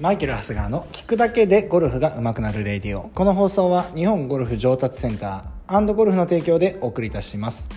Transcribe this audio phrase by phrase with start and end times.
[0.00, 3.10] マイケル・ハスガーの聞くだけでゴルフが上手くなるレディオ。
[3.10, 7.68] この放送は日本ゴルフ上達センターゴルフの提供でお送りいたします、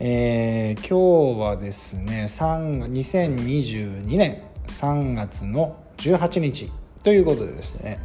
[0.00, 6.72] えー、今日はですね2022年3月の18日
[7.04, 7.98] ということでですね。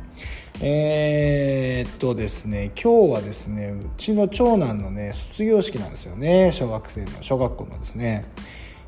[0.62, 6.52] えー、っとですね今日はですねうちの長男のね卒業式なんですよね。
[6.52, 8.26] 小学生の小学校のですね。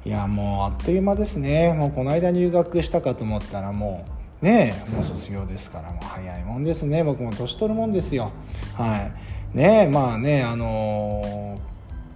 [0.06, 1.72] いやもうあっという間ですね。
[1.72, 7.04] もうこの間入学したかと思ったらもうねもう卒業ですからもう早いもんですね。
[7.04, 8.32] 僕も年取るもんですよ。
[8.76, 9.10] は
[9.54, 9.58] い。
[9.58, 11.74] ねまあねあのー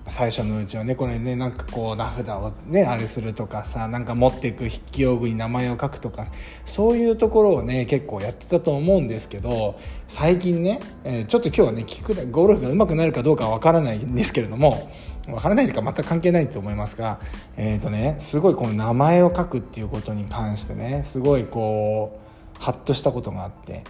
[0.07, 6.27] 最初のうちはねこれねなんかこう名札をねあれするとかさなんか持っていく筆記用具に名前を書くとか
[6.65, 14.89] そういうところをね結構やってたと思うんですけど最近ね、えー、ちょっと今日はね聞くゴルフが上手くなるかどうかは分からないんですけれども
[15.27, 17.19] 分からないというか全く関係ないと思いますが
[17.57, 22.19] え、ー、とねすごいこの名前を書くっていうことに関してねすごいこ
[22.59, 23.83] うハッとしたことがあって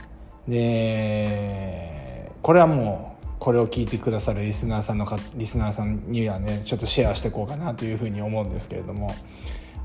[0.47, 9.13] でこれはもうこれを聞いてくださるリスナーさんのかリスナーさんにはねちょっとシェアしていこうかなというふうに思うんですけれども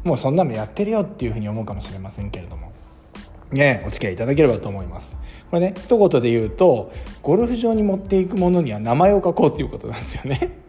[0.04, 2.72] もうそんなのやってるよっていうふうに思うかもしれませんけれども。
[3.52, 5.14] ねお付き合いいただければと思います。
[5.50, 10.61] これね一言で言うとゴルフ場に持っていくものには名前を書こうっていうことなんですよね。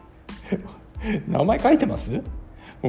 [1.27, 2.21] 名前書いてます？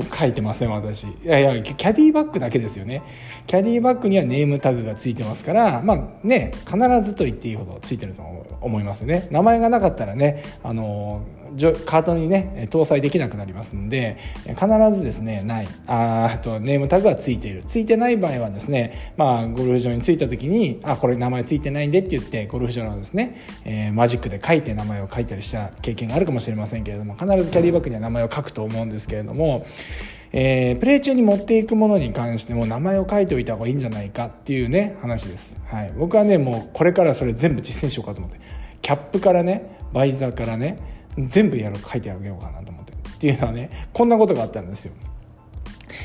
[0.02, 1.04] 書いてません私。
[1.04, 3.02] いやいやキャディバッグだけですよね。
[3.46, 8.22] キャディバッグにはネームタグがついてますからまあね必ずと言っていいほどついてると
[8.60, 9.28] 思いますね。
[9.30, 11.22] 名前がなかったらねあの
[11.86, 15.68] カートにね搭載できなくなりますんで必ずですねない。
[15.86, 17.62] あとネームタグがついている。
[17.68, 29.66] ついてない場合はですねまあゴルフ場に着いた時にあこれ名前ついてないんでって言ってゴルフ場のですね、えー、マジックで書いて名前を書いたりした経験があるかもしれませんけれども必ずキャディバッグには名前を書くと思うんですけれども
[30.32, 38.40] えー、プレイ中に持っていくものに関しても名前を書いておいた方がいいんじゃないかっていうね話です、はい、僕はねもうこれからそれ全部実践しようかと思って。
[38.82, 40.78] キャップからねバイザーからね
[41.18, 42.92] 全部やろう書いてあげようかなと思って。
[42.92, 44.92] っていうのはねこんなことがあったんですよ。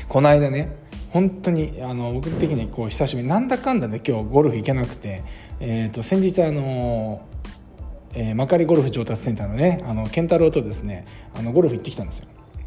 [0.08, 0.76] この間ね
[1.10, 5.24] 本当にあの僕的にこう久しぶりなんだかんだ、ね、今日ゴルフ行けなくて、
[5.58, 7.26] えー、と先日あの
[8.12, 12.26] えー、幕張ゴルフ上達センターのねあの健太郎とですねあのゴルフ行ってきたんですよ。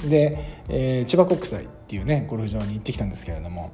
[0.10, 3.72] で、えー、千葉国際っていうねゴルフ場に行ってきたんですけれども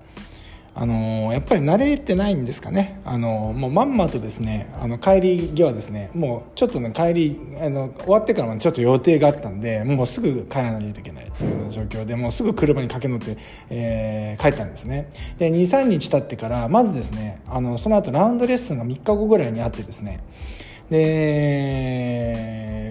[0.75, 15.11] あのー、やっぱり慣れてないんですかね、あのー、もうまんまとですねあの帰り際ですねもうちょっとね帰りあの終わってからもちょっと予定があったんでもうすぐ帰らないといけないというような状況でもうすぐ車に駆け乗って、えー、帰ったんですね。
[15.37, 20.21] で23日経ってからまずですねあのその後ラウンドレッスンが3日後ぐらいにあってですね
[20.89, 22.49] で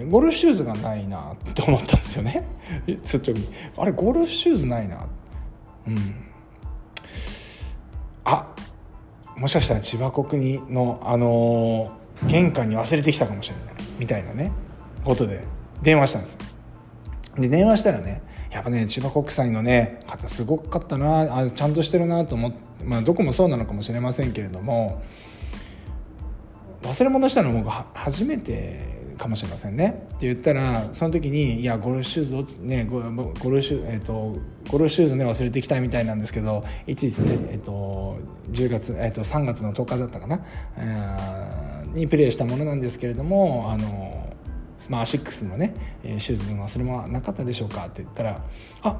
[0.09, 2.45] ゴルフシューズがないなって思ったんですよね。
[2.87, 3.49] 率直に。
[3.77, 5.05] あれゴルフシューズないな。
[5.87, 6.15] うん。
[8.25, 8.47] あ
[9.37, 13.75] もしかしたら千葉国にのあのー、玄関に忘れてきたかもしれない。
[13.99, 14.51] みたいなね。
[15.03, 15.43] ことで
[15.81, 16.37] 電話したんです。
[17.37, 18.21] で電話したらね
[18.51, 25.01] やっぱね千葉国際のね方すごかったなあちゃんとしてるなと思ってまあどこもそうなのかもしれませんけれども
[26.81, 30.07] 忘れ物したの僕初めてかもしれませんね。
[30.15, 34.37] って言ったらその時に「いやゴルフシューズをねゴゴルフシュ、えーと、
[34.69, 38.17] ゴルフシューズね忘れてきたいみたいなんですけどいついつね、えーと、
[38.51, 40.39] 10月、えーと、3月の10日だったかな、
[40.77, 44.33] えー、にプレーしたものなんですけれどもあの
[44.87, 45.75] まあアシックスのね
[46.17, 47.87] シューズの忘れ物はなかったでしょうか？
[47.87, 48.41] って言ったら
[48.83, 48.97] 「あ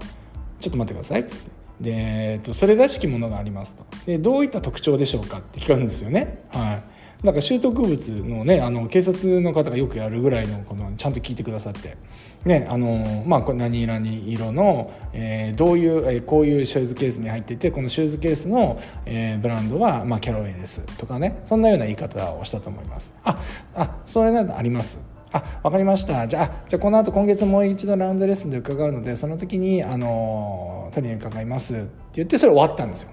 [0.60, 1.60] ちょっと待ってください」っつって。
[1.80, 3.86] で、えー、とそれらしきものがありますと。
[4.06, 5.38] でどういった特徴でしょうか？
[5.38, 6.44] って聞かれるんですよね。
[6.50, 6.84] はい。
[7.24, 11.98] なんか習得物のねあの警察の方がよくやるぐらいのこのちゃんと聞いてくださって。
[12.46, 20.80] ねあのまあ、これ何色の、えー、どういう、えー、こういうシューズケースに入っててこのシューズケースの、えー、ブランドは、まあ、キャロウェイです。
[20.98, 23.12] とかねそんなような言い方をしたと思います。
[23.26, 23.38] あ
[23.76, 25.02] あそれなどあります。
[25.34, 26.26] あ分かりました。
[26.28, 31.76] じゃあじゃあこの後今月もう一度ラウンドレッスンで伺うのでその時にあの取りに伺います。
[31.76, 33.12] って言ってそれ終わったんですよ。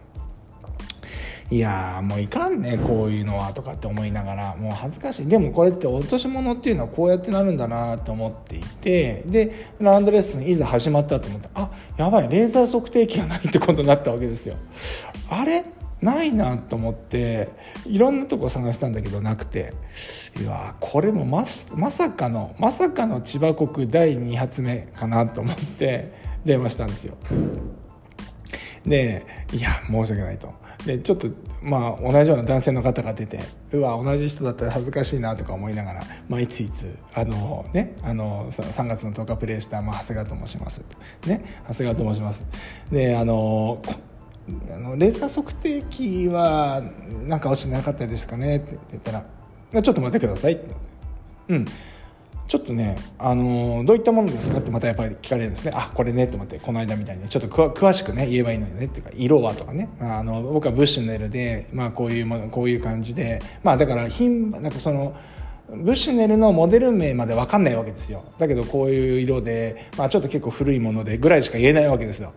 [1.49, 14.57] いやもういかんねこういうのはとかって思いながらもう恥ずかしいでもこれって落とし物っていうのはこうやってなるんだなと思っていてでランドレッスンいざ始まったと思ってあやばいレーザー測定器がないってことになったわけですよ。
[15.31, 15.65] あれ？
[16.03, 17.49] ないなと思って
[17.87, 19.73] いろんなとこ探したんだけどなくて
[20.39, 26.13] いやこれもままさかのまさかの千葉国第2発目かなと思って
[26.45, 27.15] 電話したんですよ。
[28.87, 30.55] でいや申し訳ないと。
[30.85, 31.29] でちょっと
[31.63, 33.41] まあ同じような男性の方が出て
[33.73, 40.83] うわ同じ人だったら恥ずかしいなとか思いながら、まあ、いついつあのねあの3月の10日プレイした、まあ、長谷川と申します。
[41.27, 42.47] ね長谷川と申します。
[42.93, 43.83] であの
[44.73, 46.83] あのレーザー測定器は
[47.27, 48.59] なんか落ちてなかったですかね？
[48.59, 49.25] って言ったら
[49.83, 50.67] 「ちょっと待ってください」って。
[51.49, 51.65] うん。
[52.49, 55.73] ちょっとね、あのどういったものですかってまたやっぱり聞かれるんですね。
[55.75, 59.01] あこれねと思ってこの間みたいにちょっと詳しくね言えばいいのよねって。
[59.01, 63.41] いうか色はとかね、あの僕はブッシュネルで、まあ、こういうものこういう感じで。
[63.63, 65.15] まあだから品なんかその
[65.69, 68.25] ブッシュネルのモデル名まで分かんないわけですよ。
[68.39, 72.33] だけどこういう色で、まあ、ちょっと結構古いものでぐらいしか言えないわけですよ。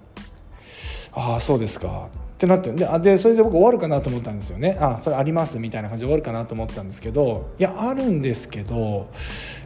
[1.13, 2.09] ああそうですか。
[2.39, 9.11] ってなってであでそれで僕終わるかなと思ったんですよねあそれありますみたいな感じで終わるかなと思ったんですけどいやあるんですけど、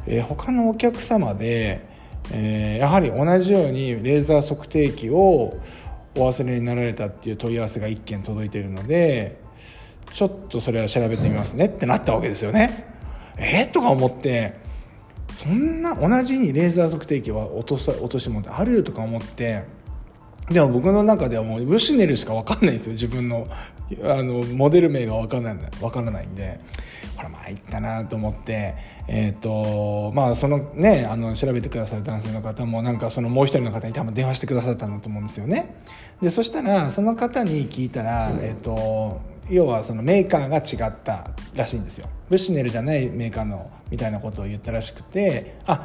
[0.08, 1.86] えー、他のお客様で、
[2.32, 5.56] えー、やはり同じようにレーザー測定器を
[6.16, 9.40] お忘れになられたっていう問い合わせが1件届いているので
[10.12, 12.92] ちょっとそれは調べてみますねってなったわけですよね。
[13.38, 14.60] えー、とか思って
[15.32, 19.83] そんな同じにレーザー測定器は落と落とし物ってあるとか思って。
[20.50, 22.94] でも僕の中ではもうブシュネルしか分かんないんですよ。
[22.94, 23.48] 自分の
[24.04, 26.60] あのモデル名が分からない分からないんで。
[27.16, 28.76] これ参ったなと思って
[29.08, 35.76] えっ、ー、とまあそのねあの調べてくださる男性の方もなんかそのもう一人の方に多分電話してくださったんだと思うんですよね。
[36.22, 42.08] でそしたらその方に聞いたら、えっ、ー、と要はそのメーカーが違ったらしいんですよ。
[42.30, 45.82] ブシュネルじゃないメーカーのみたいなことを言ったらしくてあっ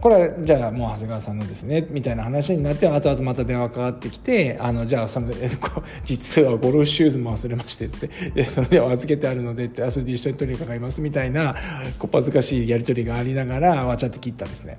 [0.00, 5.30] これはじゃあもう長谷川さんのですねみたいな話になって後々また電話かかってきてあのじゃあその
[6.04, 11.54] 実はゴルフシューズも忘れましてってでそれでは預けてあるのでってそれで一緒に取りにかかりますみたいな
[11.98, 14.78] こっぱずかしいやり取りがありながらわちゃって切ったんですね。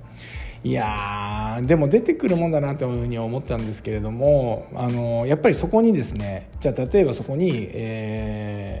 [0.64, 8.80] いやでも出てくるもんだなというふうに思ったんですけれどもあのやっぱりそこにですねじゃあ例えばそこに、え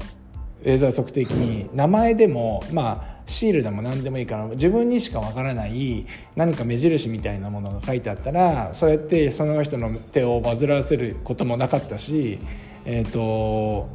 [0.62, 6.06] ー、レーザー測定器に名前でもまあシールでも何でもいいから自分にしかわからない
[6.36, 12.38] 何か目印みたいなものが書いてあったらそうやってその人の手を煩わせることもなかったし
[12.84, 13.88] えっ、ー、と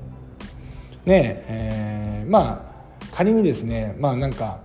[1.06, 4.60] ねえー、まあ仮にですねまあなんか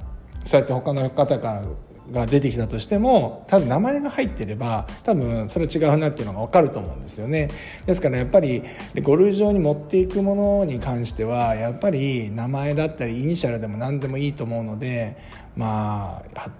[0.44, 1.62] そうやって他の方から
[2.12, 7.50] が出てきたとしても多分名前が入ってれば多分それ違うなっていうのが分かると思うんですよね
[7.86, 8.62] ですからやっぱり
[9.02, 15.16] ゴルフ場に持っていくものに関してはやっぱり名前だったりイニシャルでも何でもいいと思うので
[15.56, 16.50] まあ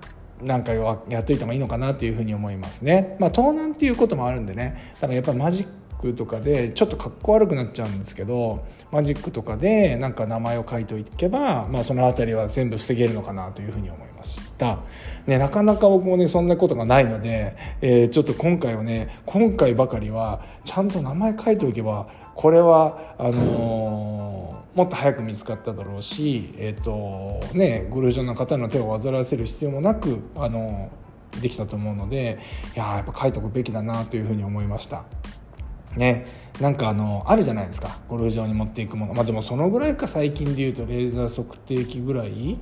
[0.43, 3.17] なんかやっといた方がいいのかなというふうに思いますね。
[3.19, 5.67] まあ、盗難っていうこともあるんでねだからやっぱりマジッ
[6.07, 14.81] クとかでちょっとかっこ悪くなっちゃうんですけどマジックとかでなんか名前を書いておけば、まあ、その辺りは全部防げるのかなというふうに思いました、
[15.27, 32.39] ね、なかなか僕もねそんなことがないので、えー、ちょっと今回はね今回ばかりはちゃんと名前書いておけばこれはあのー、もっと早く見つかっただろうし、えーとね、ゴルフ場の方の手を煩わせる必要もなく、あのー、できたと思うので
[32.75, 35.05] いややっぱ書いておくべきだなというふうに思いました。
[35.97, 36.27] ね。
[36.61, 37.99] なんかあのあるじゃないですか。
[38.09, 39.15] ゴルフ場に持っていくもの。
[39.15, 42.59] まあでもそのぐらいか最近でいうとレーザー測定器ぐらい。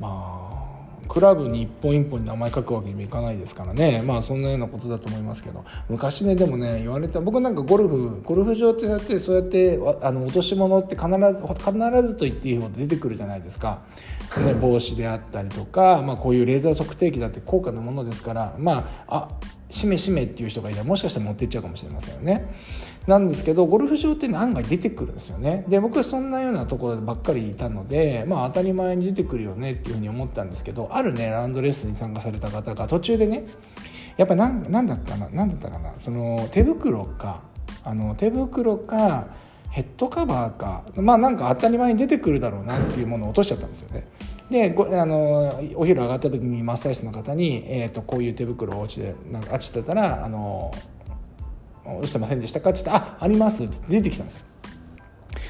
[0.00, 0.54] まあ
[1.08, 4.02] クラブに一本一本に名前書くわけにもいかないですからね。
[4.02, 5.64] まあそんなようなことだと思いますけど。
[5.88, 11.16] 昔ねでもね言われた僕なんかゴルフゴルフ場ってやってそうやってあの落とし物って必ず
[11.56, 13.82] 必ずと言っていいほど出てくるじゃないですか、
[14.44, 18.54] ね、帽子であったりとか、まあ、こういうレーザー測定器だって高価なものですから。
[18.58, 19.28] まああ
[19.74, 22.48] しめしめっていう人がいたらもしかしたら持っていっちゃうかもしれませんよね。
[23.08, 25.64] なんですけどゴルフ場って案外出てくるんですよね。
[25.68, 33.44] で僕はそんなようなところばっかりいたのでまあ当たり前に出てくるよねっていうふうに思ったんですけどあるねランドレッスンに参加された方が途中でね
[34.16, 37.42] やっぱ何何だったかな何だったかなその手袋か
[37.84, 39.26] あの手袋か
[39.70, 44.06] ヘッドカバーかまあなんか当たり前に出てくるだろうなっていうものを落としちゃったんですよね。
[44.50, 50.72] であのお昼上がった時にマッサージ室の方に、えーと、こういう手袋を落ちてなんか落ちてたらあの
[51.84, 54.42] 「落ちてませんでしたか?」って言った「ああります」って出てきたんですよ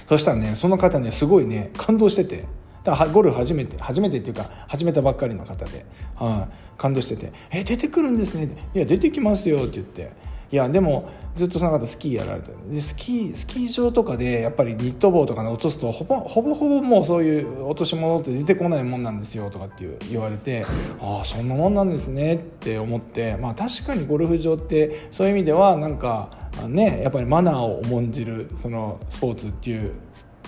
[0.09, 2.45] そしたらねその方ねすごいね感動してて
[2.85, 10.34] だゴルフ初めて初めてっていうか始めたばっかりの方で、はい、感動してて「え出てくるんですね」いや出てきますよ」って言って。
[10.55, 20.65] いやでもずっとその方スキーやられてでスキースキー場とかでやっぱりニット帽とかで落とすとほぼほぼほぼもうそういう落とし物って出てこないもんなんですよとかって言われて
[21.01, 26.31] ああそんなもんなんですねって思ってまあ確かにゴルフ場ってそういう意味ではなんか
[26.69, 29.91] ねやっぱりマナーを重んじるそのスポーツっていう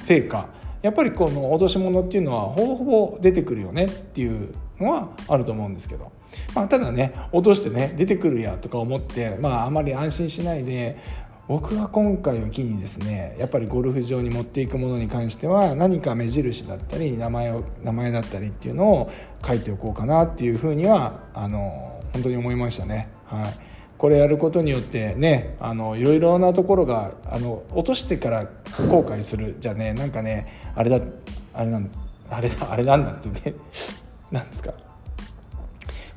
[0.02, 0.48] 成果。
[0.82, 6.12] やっぱりこの落とし物っていうのはほぼほぼ出てくるよねっていうのはあると思うんですけど。
[6.54, 10.98] まあ、ただね落としてね出てくるやとか思って、まあ、あまり安心しないで
[11.48, 19.10] 僕は今回を機にですねやっぱりゴルフ場に持っていくものに関しては何か目印だったり名前を名前だったりっていうのを
[19.46, 23.08] 書いておこうかなっていうふうにはあの本当に思いましたね。
[23.26, 31.00] はいこれやることによってねあのいろいろなところがあの落としてから後悔するじゃねなんかねあれだ
[31.54, 31.90] あれなん
[32.28, 33.56] あれだあれなんだってね
[34.30, 34.74] なんですか？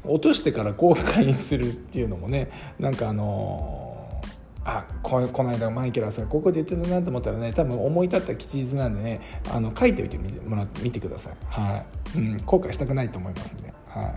[0.06, 2.50] 落としてから後悔するっていうのもね
[2.80, 4.22] なんかあの
[4.64, 11.86] あここの間マイケルはさここで言ってたなと思ったらね多分思い立った吉日なんでねあの書いておいてもらって見てください、は
[12.16, 12.18] い。
[12.18, 14.14] うん、後悔したくないと思いますんで、は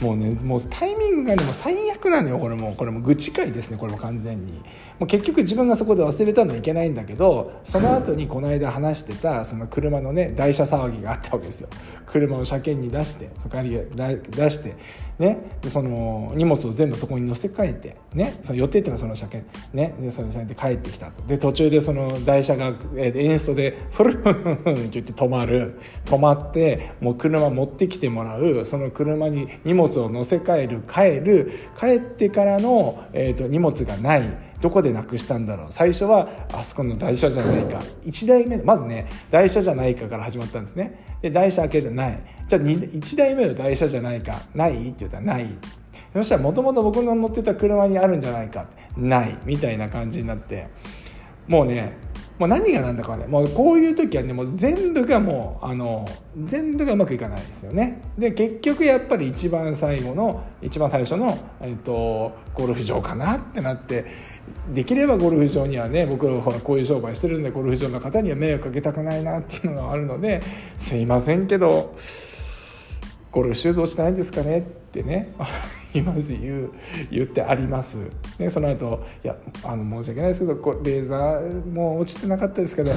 [0.00, 4.52] い、もうねもうタイミングがねもう最悪なのよこれもうこれも愚痴会ですねこれも完全に。
[4.98, 11.68] もう結局自分がそこで忘れたのはいけないんだけどその後にこの間話してたその車のね台車騒ぎがあったわけですよ。
[12.06, 14.76] 車を車検に出してそこに出して
[15.20, 21.20] ね、でその荷物を全部そこに乗せ替えて、ね、その予定っていうのはその車検、ね、でその車で帰ってきたと。
[21.26, 25.78] で途中でその台車が、えー、エンストでフルフンフンって言って止まる。
[26.06, 28.64] 止まってもう車持ってきてもらう。
[28.64, 31.52] その車に荷物を乗せ替える帰る。
[31.78, 34.49] 帰ってからの、えーと、荷物がない。
[34.60, 35.66] どこでなくしたんだろう。
[35.70, 37.78] 最初はあそこの台車じゃないか。
[38.02, 41.04] 1台目まずね台車じゃないかから始まったんですね。
[41.22, 42.22] で台車開けてない。
[42.46, 44.42] じゃあ1台目の台車じゃないか。
[44.54, 45.48] ないって言ったらない。
[46.12, 48.66] そしたらもともと僕の乗ってた車にあるんじゃないか。
[48.96, 49.38] ない。
[49.44, 50.68] みたいな感じになって。
[51.46, 51.92] もうね
[52.40, 56.08] もう何が何だかねもうこういう時はねもう全部がもうあの
[56.42, 58.00] 全部がうまくいかないですよね。
[58.16, 64.06] で結局やっぱり一番最後の一番最初の、えーと、ゴルフ場かなってなって
[64.72, 70.42] できればゴルフ場にはね僕ほらこういう商売してるんでゴルフ場の方には迷惑かけたくないなっていうのがあるので
[70.76, 71.96] すいませんけど
[73.32, 75.32] ゴルフシューズ落ちてないんですかねってね
[75.94, 76.70] 今ず言う
[77.10, 77.98] 言ってあります。
[78.38, 82.92] でその後いやあの申し訳ないですけどこレーザーも落ちてなかったですけど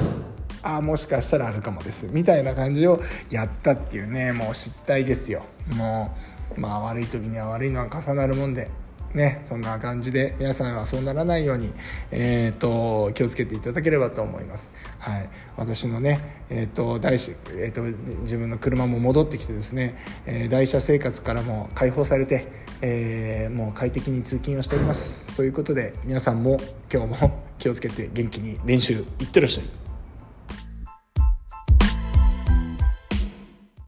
[0.62, 5.42] ああもしかしたらあるかもですみたいな感じをやったっていうねもう失態ですよ。
[5.76, 6.14] も
[6.56, 8.70] うまあ悪い時には悪いのは重なるもんで
[9.14, 11.72] ね、そんな感じで皆さんはそうならないように、
[12.10, 14.72] えーと、気をつけていただければと思います。
[14.98, 17.82] はい、私のね、えーと大えーと、
[18.22, 19.94] 自分の車も戻ってきてですね、
[20.26, 22.48] えー、台車生活からも解放されて、
[22.80, 25.34] えー、もう快適に通勤をしております。
[25.36, 26.58] ということで皆さんも
[26.92, 29.83] 今日も気をつけて元気に練習いってらっしゃい。